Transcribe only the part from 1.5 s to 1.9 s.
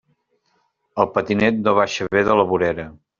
no